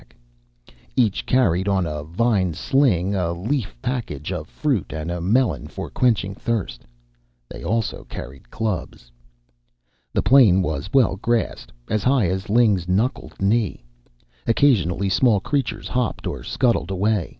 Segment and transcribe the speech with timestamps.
[0.95, 5.91] Each carried, on a vine sling, a leaf package of fruit and a melon for
[5.91, 6.85] quenching thirst.
[7.47, 9.11] They also carried clubs.
[10.11, 13.83] The plain was well grassed, as high as Ling's knuckled knee.
[14.47, 17.29] Occasionally small creatures hopped or scuttled away.